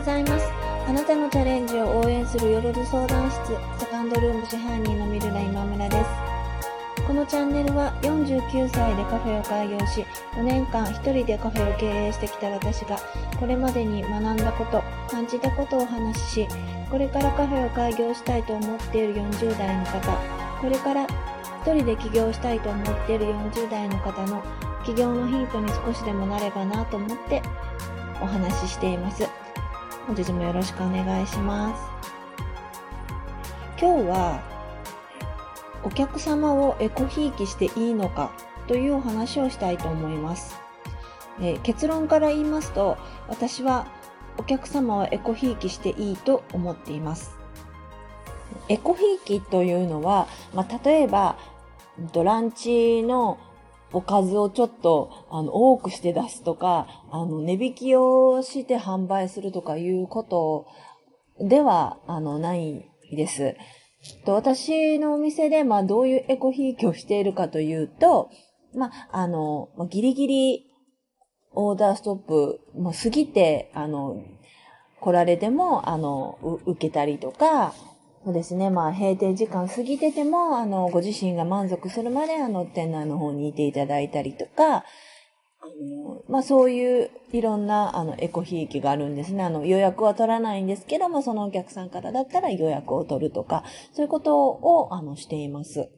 [0.00, 0.46] ございます。
[0.88, 3.48] あなたのチャレンジを応援する夜の相談室、
[3.78, 6.02] セカンドルーム支配人のミルラ今村で
[6.96, 7.04] す。
[7.06, 12.98] このチャンネルは49歳でカフェを開業し、4年間一人でカフェを経営してきた私が、
[13.38, 16.48] これまでに学んだこと、感じたことをお話しし、
[16.90, 20.16] これからカフェを開業したいと思っている40代の方、
[20.62, 24.42] これから一人で起業したいと思っている40代の方の
[24.82, 27.42] 起業のヒントに少しでもなればなと思って
[28.22, 29.28] お話ししています。
[30.06, 31.82] 本日もよろしくお願いします。
[33.80, 34.42] 今日は
[35.84, 38.32] お客様をエコひいきしていいのか
[38.66, 40.58] というお話をしたいと思います。
[41.40, 43.86] えー結論から言いますと、私は
[44.36, 47.36] お客様はエコひいきしていいと思っています。
[48.68, 51.36] エコひいきというのは、まあ、例えば、
[51.98, 53.38] うんとランチの
[53.92, 60.66] おかずをちょっとあの多くして出すとか、あの値引きをして販売するとかいうこと
[61.40, 63.56] ではあのないです。
[64.24, 68.30] と私のお店で、まあ、どういうエコひいきをしているかというと、
[68.74, 70.66] まあ、あの、ギリギリ
[71.52, 74.22] オーダーストップ、もう過ぎて、あの、
[75.00, 77.74] 来られても、あの、受けたりとか、
[78.22, 84.84] そうですね、まあ、閉店時間過ぎてても、あの、ご自身が満足するまで、あの、店内の方にいていただいたりとか、あ
[85.80, 89.42] の、まあ、そういういろんな、あの、エコひいきがあるんですね。
[89.42, 95.88] あの、予約は取らないんですけども、そのお客さんからだったら予約を取るとか、そういうことを、あの、しています。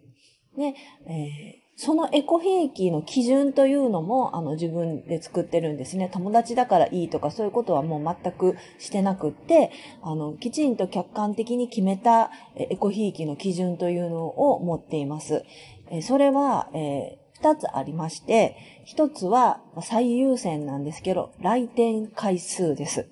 [0.57, 0.77] ね、
[1.07, 6.09] えーそのエコひいきの基準というのも、あの、自分で作ってるんですね。
[6.13, 15.45] 友達だからいいとか、そういうことはもう全くしてなくって、あの、きちんと客観的に決めたエコひいきの基準というのを持っています。
[15.91, 23.09] えそれは、えー二つありまして、一つは最優先なんですけど、来店回数です。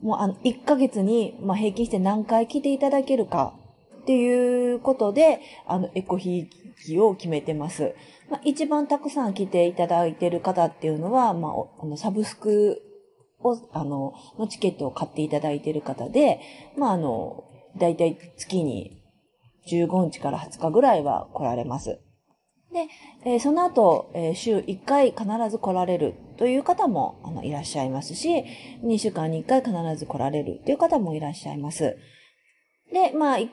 [0.00, 3.58] もうあの、1ヶ月に、ま、平均して何回来ていただけるか
[4.02, 6.48] っていうことで、あの、エコひ
[6.82, 7.94] いきを決めてます。
[8.30, 11.52] まあ、一番たくさん来ていただいている方っていうのは、まあ、
[11.82, 12.82] あの、サブスク
[13.40, 16.40] を、あの、のチケットを買っていただいている方で、
[16.76, 17.44] まあ、あの、
[17.78, 19.02] だいたい月に
[19.70, 22.00] 15日から20日ぐらいは来られます。
[22.72, 22.86] で、
[23.24, 28.44] えーその後、えー週1回必ず来られるという方もあのいらっしゃいますし、
[28.84, 31.96] 2週間に1回必ず来られるという方もいらっしゃいます。
[32.92, 33.50] で、まあ、必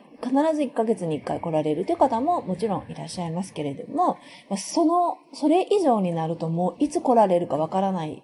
[0.54, 4.18] ず1ヶ月に1回来られるという方ももちろんいらっしゃいますけれども、
[4.56, 8.22] その、それ以上になるともういつ来られるかわからない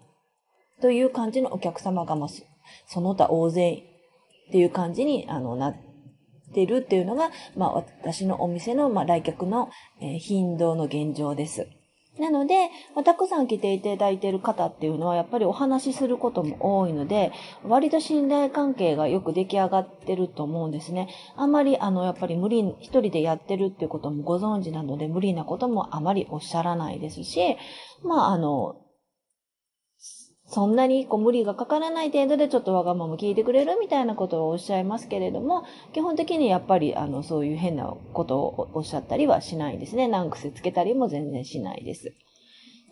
[0.81, 2.28] という感じのお客様が、まあ、
[2.87, 3.73] その他大勢
[4.49, 5.77] っていう感じにあのなっ
[6.55, 9.71] てるっていうのが、まあ、私のお店の、まあ、来客の、
[10.19, 11.69] 頻度の現状です。
[12.22, 12.71] なので、
[13.05, 17.33] たくさん来ていただいている方っていうのは、やっぱりお話しすることも多いので、
[17.65, 21.09] 割と信頼関係がよく出来上がってると思うんですね。
[21.37, 27.56] あんまり、あの、やっぱり無理、一人でやってるっていうこともご存知なので、無理なこともあまりおっしゃらないですし、
[28.03, 28.77] まあ、あの、
[30.52, 35.64] そんなにこう無理がかからない程度でちょっとわがまま聞いてくれるみたいなことをおっしゃいますけれども、
[35.94, 40.08] 基本的にやっぱりあのそういう変なことをおっしゃったりはしないですね。
[40.08, 42.14] 難癖つけたりも全然しないです。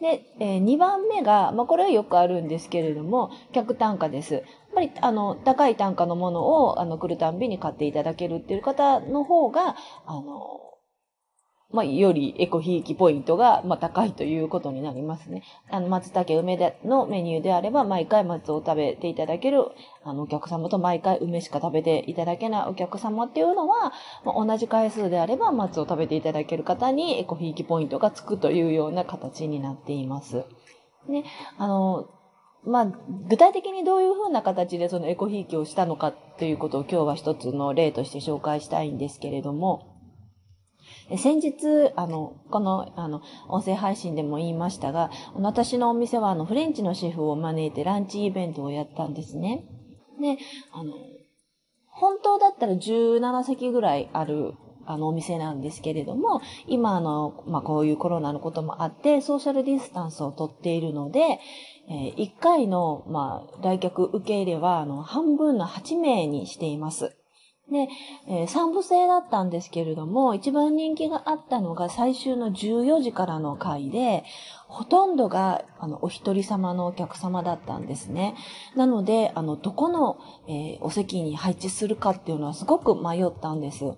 [0.00, 4.32] で、え2番目が、まあ、これはよくあるんですけれども、客単価です。
[4.34, 4.42] やっ
[4.74, 10.69] ぱり、あの、高い単価のものを、あの、来るたんびに買っていただけるっていう方の方が、あの、
[11.72, 15.44] まあ、よりエコひいきポイントが、まあ、高いということになりますね。
[15.70, 19.64] あの、松茸梅でのメニューであれば、毎回松を食べていただける、
[20.02, 23.92] あの、お客様と毎回梅しか食べていただけないお客様っていうのは、
[24.24, 30.44] まあ、同じ回数であれば、松を食べていただける方にエコひいきポイントがつくというような形になっています。
[31.08, 31.24] ね、
[31.56, 32.08] あの、
[32.64, 32.86] まあ、
[33.28, 39.89] 具体的にどういうふうな形でそのエコひいきをしたのかっていうことを今日は一つの例として紹介したいんですけれども、
[41.10, 49.64] え先日、あの、この、あの、音声配信でも言いましたが、私のお店は、あの、フレンチのシェフを招いてランチイベントをやったんですね。
[50.20, 50.38] で、
[50.72, 50.94] あの、
[51.86, 54.54] 本当だったら17席ぐらいある、
[54.86, 61.40] あの、お店なんですけれども、今、あの、まあ、こういうコロナのこともあって、ソーシャルディスタンスをとっているので、
[61.88, 67.19] え1回の、まあ、来客受け入れは、あの、半分の8名にしています。
[67.70, 67.88] で、
[68.26, 74.24] えー、3部制だったんですけれども、一番人気があったのが最終の14時からの回で、
[74.66, 78.34] ほとんどが、あの、お一人様のお客様だったんですね。
[78.76, 80.18] なので、あの、どこの、
[80.48, 83.80] えーお席に配置するかっていうのはすごく迷ったんです。
[83.80, 83.90] で、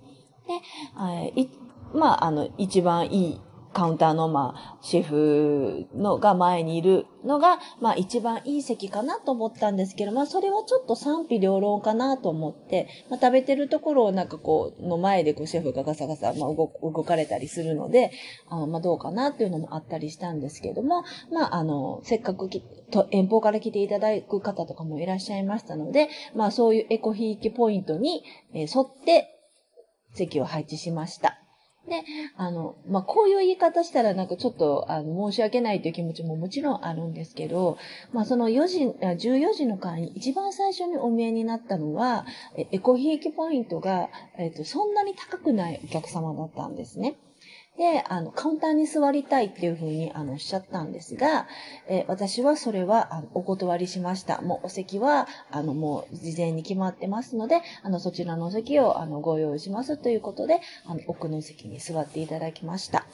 [0.99, 1.51] えーい
[1.95, 3.41] まあ、あの、一番いい
[3.73, 18.13] カウンターの、まあ、シェフのが前にいるのが、まあ、一番いい席かなと思ったんですけど、まあ、それはちょっと賛否両論かなと思って、まあ、食べてるところをなんかこう、の前でこう、シェフがガサガサ、まあ、動、動かれたりするので、
[18.49, 28.23] あまあ、どうかなっていうのもあったりしたんですけども、まあ、あの、せっかくきと遠方から来ていただく方とかもいらっしゃいましたので、まあ、そういうエコひいきポイントに、
[28.55, 29.39] え、沿って
[30.13, 31.42] 席を配置しました。
[31.89, 32.05] で、
[32.37, 37.77] あの、まあ、こういう言い方したらなんかちょっと、あの、申し訳ないという気持ちももちろんあるんですけど、
[38.13, 42.25] まあ、その4時、14時の会に一番最初にお見えになったのは、
[42.57, 47.17] エコひいきポイントが、えっ、と、そんなに高くないお客様だったんですね。
[47.77, 51.47] で、あの、カウンターに座りたいっていうふうに、あの、おっしゃったんですが、
[51.89, 54.43] え私はそれは、あの、お断りしました。
[54.43, 63.07] もう、お席は、あの、もう、事前に決まってますので、あの、そちらのお席を、あの、ご用意しますということで、あの、奥の席に座っていただきました。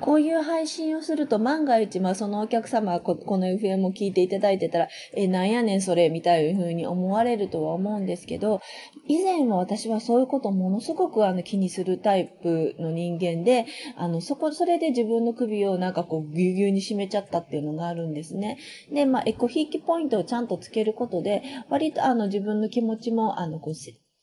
[0.00, 8.60] こういう配信をすると万が一、まあそのお客様はこの FM を聞いていただいてたら、え、なんやねんそれ、みたいな風に思われるとは思うんですけど、
[9.06, 18.58] 以前は私はそういうことをものすごくあの気にするタイプの人間で、あの、そこ、それで自分の首をなんかこうぎゅうぎゅうに締めちゃったっていうのがあるんですね。
[18.92, 23.74] で、まあエコひいきポイントをちゃんとつけることで、割とあの自分の気持ちもあのこう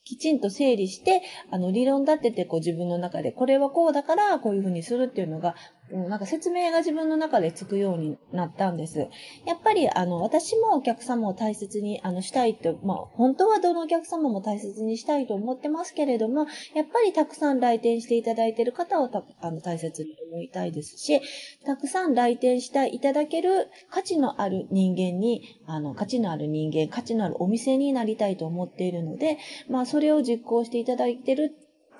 [0.06, 1.20] きちんと整理して、
[1.50, 5.56] あの、理論立てて、こう自分の中で、これはこうだから、こういうふうにするっていうのが、
[5.90, 9.08] なんか説明が自分の中でつくようになったんです。
[9.46, 21.20] やっぱり、あの、私もお客様を大切に、あの、したいと、まあ、本当はどのお客様も大切にしたいと思ってますけれども、やっぱりたくさん来店していただいている方をたあの大切に思いたいですし、
[21.64, 29.38] たくさん来店していただける価値のある人間に、あの、価値のある人間、価値のあるお店になりたいと思っているので、
[29.68, 31.54] まあ、それを実行していただいている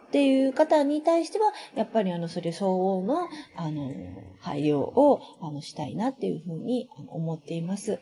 [0.08, 3.92] っていう方に対しては、やっぱりあの、それ相応の、あの、
[4.40, 8.00] 配慮を、あの、したいなっていうふうに思っています。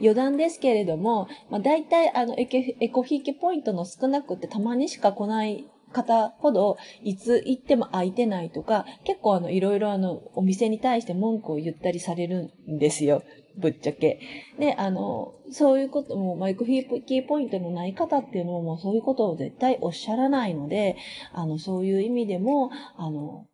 [0.00, 13.22] 余談ですけれども、まあ、大体あのエコひいきポイントの少なくてたまにしか来ない方ほど、いつ行っても空いてないとか、結構あの、いろいろあの、お店に対して文句を言ったりされるんですよ。
[13.58, 14.20] ぶっちゃけ。
[14.58, 20.96] で、あの、そういうことも、マイクフィーキーポイントのない方っていうのも、もうそういうことを絶対おっしゃらないので、
[21.32, 23.46] あの、そういう意味でも、あの、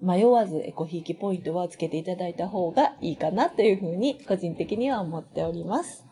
[0.00, 6.07] 迷わずエコひいきポイントはつけていただいた方がいいかなというふうに個人的には思っております。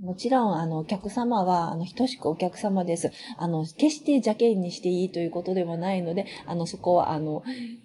[0.00, 3.12] もちろん、あの、お客様は、あの、等しくお客様です。
[3.36, 7.42] あの、決して邪険にしていいということではないので、あの、そこは、あの、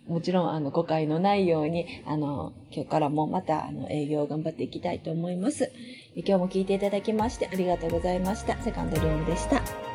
[0.07, 5.71] もちろん、あの、誤解のないように、あの、今日からもまた、あの、営業を頑張っていきたいと思います。
[6.15, 8.57] 今日も聞いていただきましてありがとうございました。
[8.63, 9.86] セカンドルームでした。